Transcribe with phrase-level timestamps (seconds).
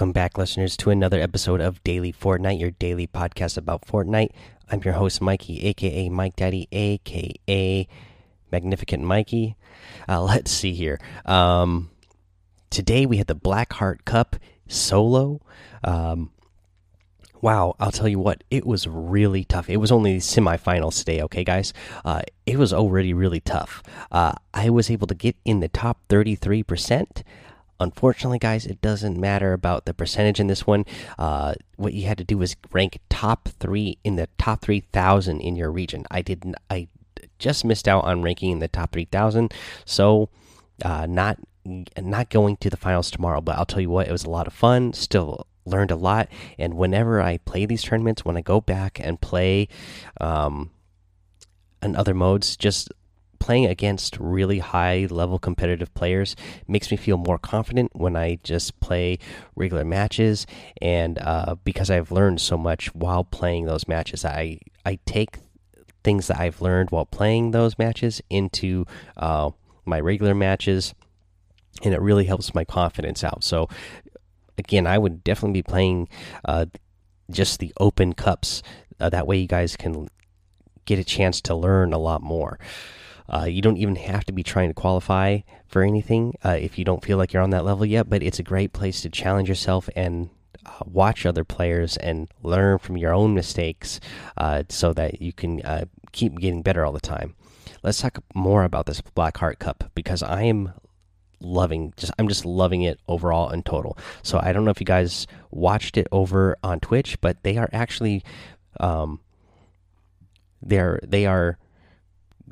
[0.00, 4.30] Welcome back, listeners, to another episode of Daily Fortnite, your daily podcast about Fortnite.
[4.70, 7.86] I'm your host, Mikey, aka Mike Daddy, aka
[8.50, 9.56] Magnificent Mikey.
[10.08, 10.98] Uh, let's see here.
[11.26, 11.90] Um,
[12.70, 14.36] today we had the Blackheart Cup
[14.66, 15.42] solo.
[15.84, 16.30] Um,
[17.42, 19.68] wow, I'll tell you what, it was really tough.
[19.68, 21.74] It was only semifinals today, okay, guys?
[22.06, 23.82] Uh, it was already really tough.
[24.10, 27.22] Uh, I was able to get in the top 33%.
[27.80, 30.84] Unfortunately, guys, it doesn't matter about the percentage in this one.
[31.18, 35.40] Uh, what you had to do was rank top three in the top three thousand
[35.40, 36.04] in your region.
[36.10, 36.56] I didn't.
[36.68, 36.88] I
[37.38, 39.52] just missed out on ranking in the top three thousand,
[39.84, 40.28] so
[40.84, 41.38] uh, not
[41.98, 43.40] not going to the finals tomorrow.
[43.40, 44.92] But I'll tell you what, it was a lot of fun.
[44.92, 46.28] Still learned a lot,
[46.58, 49.68] and whenever I play these tournaments, when I go back and play,
[50.20, 50.70] um,
[51.82, 52.92] in other modes, just
[53.40, 56.36] playing against really high level competitive players
[56.68, 59.18] makes me feel more confident when I just play
[59.56, 60.46] regular matches.
[60.80, 65.38] And uh, because I've learned so much while playing those matches, I I take
[66.04, 69.50] things that I've learned while playing those matches into uh,
[69.84, 70.94] my regular matches,
[71.82, 73.42] and it really helps my confidence out.
[73.42, 73.68] So
[74.58, 76.08] again, I would definitely be playing
[76.44, 76.66] uh,
[77.30, 78.62] just the open cups.
[79.00, 80.08] Uh, that way, you guys can
[80.84, 82.58] get a chance to learn a lot more.
[83.32, 86.84] Uh, you don't even have to be trying to qualify for anything uh, if you
[86.84, 89.48] don't feel like you're on that level yet, but it's a great place to challenge
[89.48, 90.30] yourself and
[90.66, 94.00] uh, watch other players and learn from your own mistakes
[94.36, 97.34] uh, so that you can uh, keep getting better all the time.
[97.82, 100.72] Let's talk more about this Black Heart Cup because I am
[101.42, 103.96] loving just I'm just loving it overall in total.
[104.22, 107.70] So I don't know if you guys watched it over on Twitch, but they are
[107.72, 108.22] actually
[108.78, 109.20] um
[110.60, 111.56] they're they are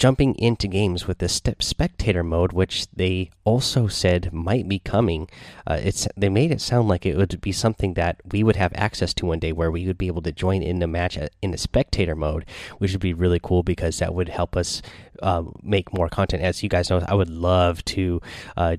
[0.00, 5.28] jumping into games with this step spectator mode, which they also said might be coming.
[5.66, 8.72] Uh, it's they made it sound like it would be something that we would have
[8.74, 11.50] access to one day, where we would be able to join in the match in
[11.50, 12.46] the spectator mode,
[12.78, 14.80] which would be really cool because that would help us
[15.22, 16.42] uh, make more content.
[16.42, 18.22] As you guys know, I would love to
[18.56, 18.76] uh,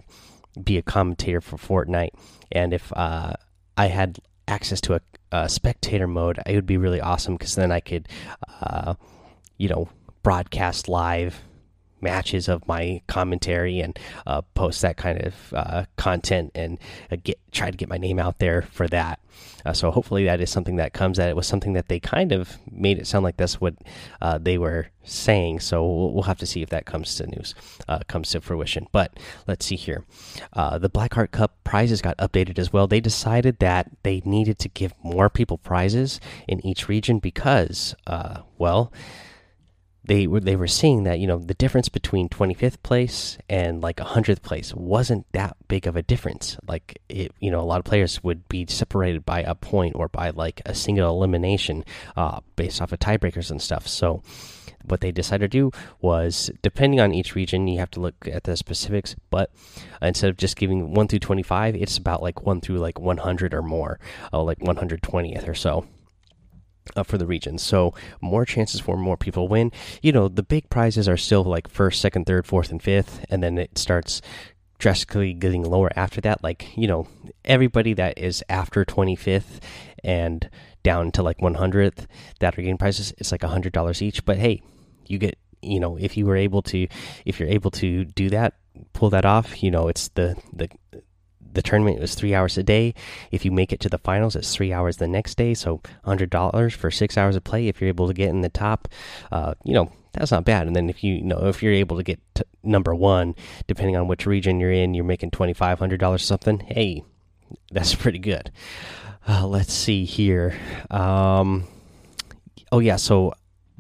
[0.62, 2.16] be a commentator for Fortnite,
[2.52, 3.34] and if uh,
[3.78, 4.18] I had
[4.48, 8.08] access to a, a, spectator mode, it would be really awesome because then I could,
[8.60, 8.96] uh,
[9.60, 9.88] you know
[10.24, 11.42] broadcast live
[12.02, 16.80] matches of my commentary and uh, post that kind of uh, content and
[17.12, 19.20] uh, get try to get my name out there for that.
[19.66, 21.18] Uh, so hopefully that is something that comes.
[21.18, 23.76] That it was something that they kind of made it sound like that's what
[24.22, 25.60] uh, they were saying.
[25.60, 27.54] So we'll, we'll, have to see if that comes to news,
[27.88, 28.88] uh, comes to fruition.
[28.92, 30.06] But let's see here.
[30.54, 32.88] the Blackheart Cup prizes got updated as well.
[32.88, 37.96] They decided that they needed to give more people prizes in each region because,
[38.58, 38.92] well
[40.04, 43.98] they were they were seeing that you know the difference between 25th place and like
[43.98, 46.58] 100th place wasn't that big of a difference.
[46.68, 50.08] Like it you know a lot of players would be separated by a point or
[50.08, 51.86] by like a single elimination
[52.16, 53.88] uh, based off of tiebreakers and stuff.
[53.88, 54.24] So
[54.84, 58.46] what they decided to do was depending on each region you have to look at
[58.46, 59.52] the specifics but
[60.02, 63.62] instead of just giving 1 through 25 it's about like 1 through like 100 or
[63.62, 64.00] more
[64.34, 65.86] uh, like 120th or so
[66.96, 67.58] uh, for the region.
[67.58, 69.72] So more chances for more people win.
[70.02, 73.42] You know, the big prizes are still like first, second, third, fourth, and fifth, and
[73.42, 74.22] then it starts
[74.80, 76.44] drastically getting lower after that.
[76.44, 77.08] Like you know,
[77.46, 79.60] everybody that is after twenty fifth
[80.04, 80.50] and
[80.84, 82.08] down to like one hundredth
[82.40, 83.14] that are getting prizes.
[83.18, 84.26] It's like a hundred dollars each.
[84.26, 84.62] But hey,
[85.08, 86.88] you get you know if you were able to
[87.26, 88.56] if you're able to do that
[88.94, 90.70] pull that off you know it's the the
[91.54, 92.94] the tournament was three hours a day.
[93.32, 95.54] If you make it to the finals, it's three hours the next day.
[95.54, 97.68] So hundred dollars for six hours of play.
[97.68, 98.88] If you're able to get in the top,
[99.32, 100.68] uh, you know that's not bad.
[100.68, 103.36] And then if you, you know if you're able to get to number one,
[103.68, 106.60] depending on which region you're in, you're making twenty five hundred dollars something.
[106.60, 107.04] Hey,
[107.72, 108.52] that's pretty good.
[109.28, 110.58] Uh, let's see here.
[110.90, 111.68] Um,
[112.72, 113.34] oh yeah, so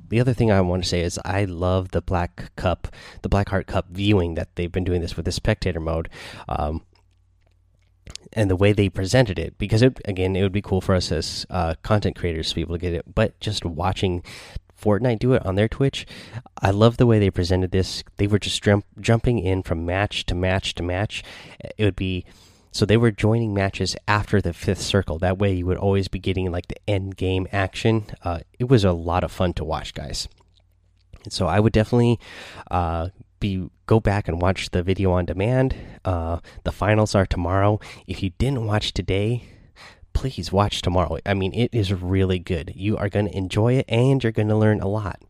[0.09, 2.89] the other thing I want to say is I love the Black Cup,
[3.21, 6.09] the Blackheart Cup viewing that they've been doing this with the spectator mode.
[6.49, 6.81] Um,
[8.33, 11.11] and the way they presented it because it again it would be cool for us
[11.11, 14.23] as uh, content creators to be able to get it but just watching
[14.81, 16.07] Fortnite do it on their Twitch
[16.61, 18.03] I love the way they presented this.
[18.17, 21.23] They were just jump, jumping in from match to match to match.
[21.77, 22.23] It would be
[22.71, 25.17] so they were joining matches after the fifth circle.
[25.19, 28.05] That way you would always be getting like the end game action.
[28.23, 30.29] Uh, it was a lot of fun to watch guys.
[31.29, 32.19] So I would definitely
[32.69, 33.09] uh,
[33.41, 35.75] be go back and watch the video on demand.
[36.05, 37.81] Uh, the finals are tomorrow.
[38.07, 39.43] If you didn't watch today,
[40.13, 41.17] please watch tomorrow.
[41.25, 42.71] I mean, it is really good.
[42.73, 45.21] You are going to enjoy it, and you're going to learn a lot.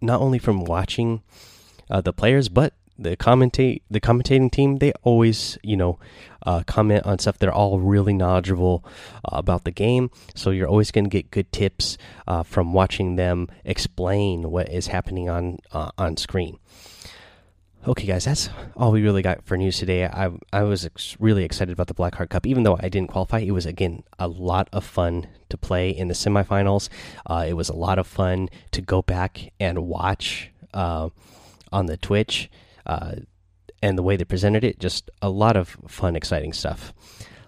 [0.00, 1.22] Not only from watching
[1.90, 5.98] uh, the players, but the commentate the commentating team they always you know
[6.42, 7.38] uh, comment on stuff.
[7.38, 8.84] They're all really knowledgeable
[9.24, 10.10] uh, about the game.
[10.34, 14.88] So you're always going to get good tips uh, from watching them explain what is
[14.88, 16.58] happening on uh, on screen.
[17.86, 20.04] Okay guys that's all we really got for news today.
[20.04, 22.46] I i was ex really excited about the blackheart cup.
[22.46, 26.08] Even though i didn't qualify it was again a lot of fun to play in
[26.08, 26.90] the semifinals.
[27.26, 31.08] Uh, it was a lot of fun to go back and watch uh,
[31.72, 32.50] on the twitch
[32.86, 33.16] uh,
[33.82, 34.78] and the way they presented it.
[34.78, 36.92] Just a lot of fun, exciting stuff.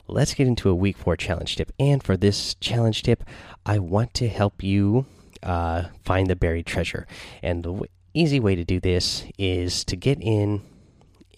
[0.09, 1.73] Let's get into a week four challenge tip.
[1.79, 3.25] And for this challenge tip,
[3.65, 5.07] I want to help you
[5.43, 7.07] uh, find the buried treasure.
[7.43, 7.83] And the
[8.15, 10.63] easy way to do this is to get in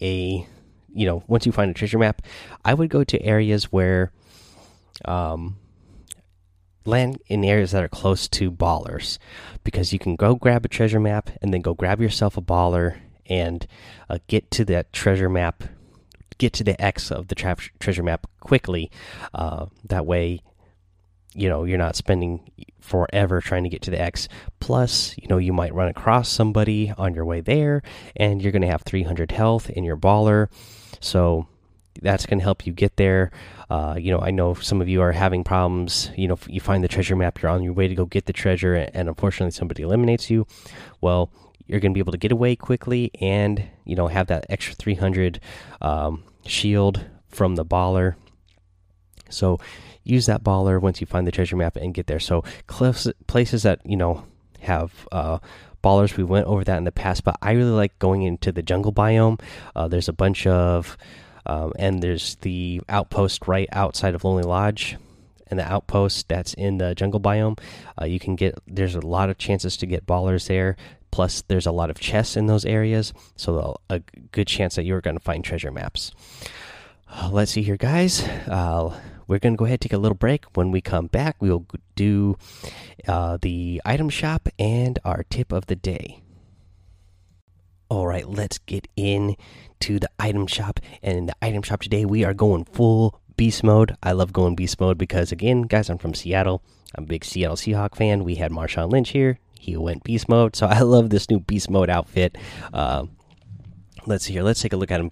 [0.01, 0.47] a,
[0.93, 2.23] you know, once you find a treasure map,
[2.65, 4.13] I would go to areas where,
[5.05, 5.57] um,
[6.87, 9.19] land in areas that are close to ballers
[9.63, 12.97] because you can go grab a treasure map and then go grab yourself a baller
[13.27, 13.67] and
[14.09, 15.65] uh, get to that treasure map,
[16.39, 18.91] get to the X of the treasure map quickly.
[19.33, 20.41] Uh, that way,
[21.35, 22.49] you know, you're not spending
[22.81, 24.29] forever trying to get to the X.
[24.61, 27.83] Plus, you know, you might run across somebody on your way there,
[28.17, 30.49] and you're going to have 300 health in your baller.
[31.01, 31.47] So
[32.01, 33.31] that's going to help you get there.
[33.71, 36.11] Uh, you know, I know some of you are having problems.
[36.17, 38.33] You know, you find the treasure map, you're on your way to go get the
[38.33, 40.47] treasure, and unfortunately, somebody eliminates you.
[41.01, 41.31] Well,
[41.67, 44.75] you're going to be able to get away quickly and you know have that extra
[44.75, 45.41] 300
[45.81, 48.15] um, shield from the baller.
[49.31, 49.59] So
[50.05, 52.21] use that baller once you find the treasure map and get there.
[52.21, 54.25] So cliffs places that you know
[54.61, 55.39] have uh,
[55.83, 58.63] ballers we went over that in the past but i really like going into the
[58.63, 59.41] jungle biome.
[59.77, 60.97] Uh, there's a bunch of
[61.47, 64.97] um, and there's the outpost right outside of lonely lodge.
[65.49, 67.59] And the outpost that's in the jungle biome
[68.01, 70.75] uh, you can get there's a lot of chances to get ballers there
[71.15, 74.01] Plus, there's a lot of chests in those areas, so a
[74.33, 76.11] good chance that you're going to find treasure maps.
[77.31, 78.25] Let's see here, guys.
[78.49, 80.45] Uh, we're going to go ahead and take a little break.
[80.57, 82.37] When we come back, we'll do
[83.07, 86.21] uh, the item shop and our tip of the day.
[87.89, 89.37] All right, let's get in
[89.83, 90.81] to the item shop.
[91.01, 93.97] And in the item shop today, we are going full beast mode.
[94.03, 96.65] I love going beast mode because, again, guys, I'm from Seattle.
[96.97, 98.25] I'm a big Seattle Seahawk fan.
[98.25, 100.55] We had Marshawn Lynch here he went beast mode.
[100.55, 102.37] So I love this new beast mode outfit.
[102.73, 103.07] Uh,
[104.07, 104.43] let's see here.
[104.43, 105.11] Let's take a look at him.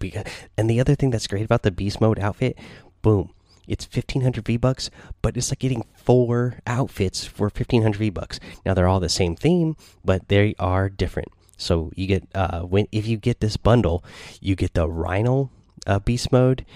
[0.57, 2.59] And the other thing that's great about the beast mode outfit,
[3.01, 3.31] boom,
[3.67, 4.91] it's 1500 V bucks,
[5.23, 8.41] but it's like getting four outfits for 1500 V bucks.
[8.67, 11.29] Now they're all the same theme, but they are different.
[11.57, 14.05] So you get uh, when if you get this bundle,
[14.41, 15.51] you get the Rhino
[15.87, 16.67] uh, beast mode,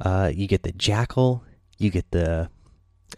[0.00, 1.42] uh, you get the Jackal,
[1.78, 2.50] you get the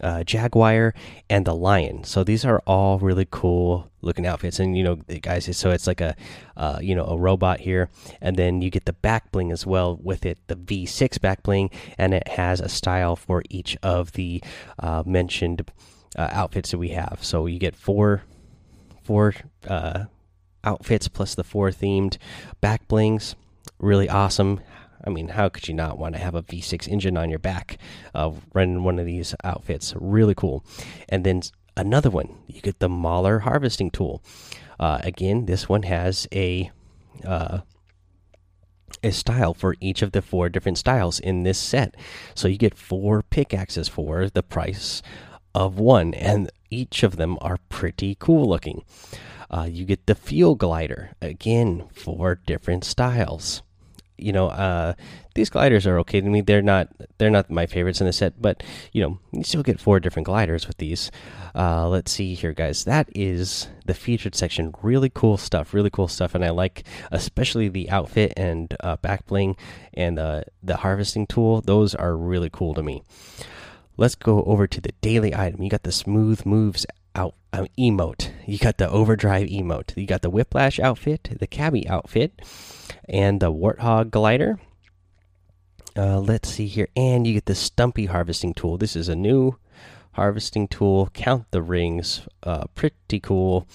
[0.00, 0.94] uh, Jaguar,
[1.31, 2.05] and the Lion.
[2.05, 4.59] So these are all really cool looking outfits.
[4.59, 6.15] And you know, guys, so it's like a
[6.56, 7.88] uh, you know a robot here,
[8.21, 11.71] and then you get the back bling as well with it, the V6 back bling,
[11.99, 14.43] and it has a style for each of the
[14.79, 15.71] uh, mentioned
[16.17, 17.19] uh, outfits that we have.
[17.23, 18.23] So you get four
[19.03, 19.35] four
[19.69, 20.05] uh,
[20.65, 22.19] outfits plus the four themed
[22.61, 23.37] back blings.
[23.79, 24.61] Really awesome.
[25.05, 27.79] I mean, how could you not want to have a V6 engine on your back
[28.15, 29.95] uh, running one of these outfits?
[29.99, 30.65] Really cool.
[31.09, 31.43] And then
[31.76, 34.23] another one, you get the Mauler harvesting tool.
[34.79, 36.71] Uh, again, this one has a
[37.25, 37.61] uh,
[39.03, 41.95] a style for each of the four different styles in this set.
[42.35, 45.03] So you get four pickaxes for the price
[45.55, 48.85] of one, and each of them are pretty cool looking.
[49.50, 53.62] Uh, you get the fuel glider again for different styles
[54.18, 54.94] you know, uh,
[55.35, 56.40] these gliders are okay to me.
[56.40, 59.80] They're not they're not my favorites in the set, but you know, you still get
[59.80, 61.11] four different gliders with these.
[61.54, 62.85] Uh, let's see here, guys.
[62.85, 64.75] That is the featured section.
[64.82, 65.75] Really cool stuff.
[65.75, 69.56] Really cool stuff, and I like especially the outfit and uh, back bling
[69.94, 71.61] and uh, the harvesting tool.
[71.61, 73.02] Those are really cool to me.
[73.99, 75.62] Let's go over to the daily item.
[75.62, 76.85] You got the smooth moves
[77.16, 78.30] out um, emote.
[78.46, 79.96] You got the overdrive emote.
[79.96, 82.40] You got the whiplash outfit, the cabbie outfit
[83.08, 84.58] and the Warthog glider.
[85.96, 88.76] Uh, let's see here, and you get the Stumpy harvesting tool.
[88.76, 89.56] This is a new
[90.12, 91.08] harvesting tool.
[91.14, 92.28] Count the rings.
[92.42, 93.66] Uh, pretty cool.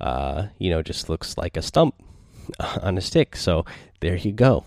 [0.00, 1.94] Uh, you know, just looks like a stump
[2.82, 3.36] on a stick.
[3.36, 3.64] So
[4.00, 4.66] there you go.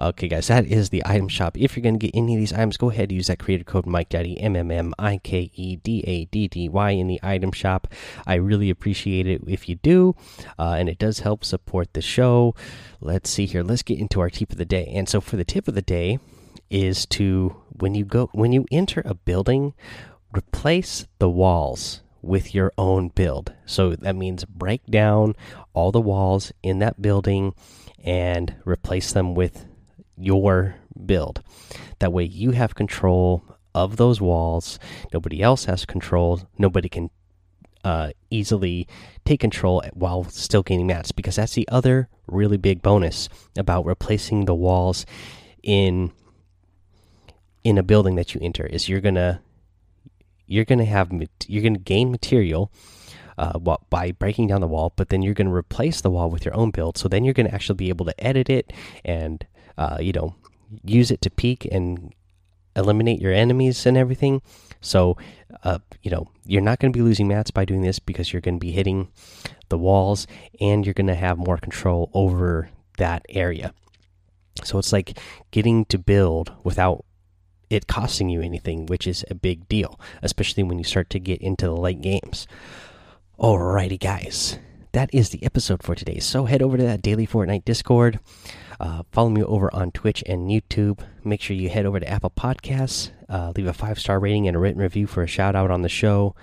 [0.00, 1.58] Okay, guys, that is the item shop.
[1.58, 3.64] If you're going to get any of these items, go ahead and use that creator
[3.64, 7.06] code Mike Daddy M M M I K E D A D D Y in
[7.06, 7.86] the item shop.
[8.26, 10.16] I really appreciate it if you do,
[10.58, 12.54] uh, and it does help support the show.
[13.02, 13.62] Let's see here.
[13.62, 14.90] Let's get into our tip of the day.
[14.94, 16.18] And so, for the tip of the day,
[16.70, 19.74] is to when you go when you enter a building,
[20.34, 23.52] replace the walls with your own build.
[23.66, 25.34] So that means break down
[25.72, 27.54] all the walls in that building
[28.04, 29.66] and replace them with
[30.16, 31.42] your build.
[31.98, 34.78] That way you have control of those walls.
[35.12, 36.42] Nobody else has control.
[36.58, 37.10] Nobody can
[37.84, 38.86] uh, easily
[39.24, 44.44] take control while still gaining mats because that's the other really big bonus about replacing
[44.44, 45.06] the walls
[45.62, 46.12] in
[47.62, 49.42] in a building that you enter is you're gonna
[50.50, 51.10] you're gonna have
[51.46, 52.72] you're gonna gain material
[53.38, 56.54] uh, by breaking down the wall, but then you're gonna replace the wall with your
[56.54, 56.98] own build.
[56.98, 58.72] So then you're gonna actually be able to edit it
[59.04, 59.46] and
[59.78, 60.34] uh, you know
[60.84, 62.12] use it to peek and
[62.76, 64.42] eliminate your enemies and everything.
[64.80, 65.16] So,
[65.62, 68.40] uh, you know, you're not going to be losing mats by doing this because you're
[68.40, 69.08] going to be hitting
[69.68, 70.26] the walls
[70.60, 73.74] and you're going to have more control over that area.
[74.64, 75.18] So it's like
[75.50, 77.04] getting to build without
[77.70, 81.40] it costing you anything, which is a big deal, especially when you start to get
[81.40, 82.46] into the late games.
[83.38, 84.58] Alrighty, guys,
[84.92, 86.18] that is the episode for today.
[86.18, 88.18] So head over to that daily Fortnite Discord.
[88.80, 91.00] Uh, follow me over on Twitch and YouTube.
[91.22, 94.56] Make sure you head over to Apple Podcasts, uh, leave a five star rating and
[94.56, 96.34] a written review for a shout out on the show.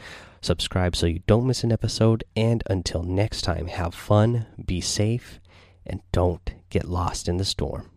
[0.41, 2.23] Subscribe so you don't miss an episode.
[2.35, 5.39] And until next time, have fun, be safe,
[5.85, 7.89] and don't get lost in the storm.